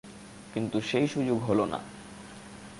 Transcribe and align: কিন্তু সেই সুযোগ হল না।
কিন্তু 0.53 0.77
সেই 0.81 1.07
সুযোগ 1.07 1.37
হল 1.43 1.59
না। 1.65 1.79